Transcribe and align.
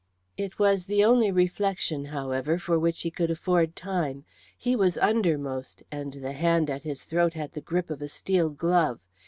It 0.35 0.57
was 0.57 0.87
the 0.87 1.05
only 1.05 1.29
reflection, 1.31 2.05
however, 2.05 2.57
for 2.57 2.79
which 2.79 3.03
he 3.03 3.11
could 3.11 3.29
afford 3.29 3.75
time. 3.75 4.25
He 4.57 4.75
was 4.75 4.97
undermost, 4.97 5.83
and 5.91 6.13
the 6.13 6.33
hand 6.33 6.71
at 6.71 6.81
his 6.81 7.03
throat 7.03 7.35
had 7.35 7.51
the 7.51 7.61
grip 7.61 7.91
of 7.91 8.01
a 8.01 8.07
steel 8.09 8.49
glove. 8.49 8.99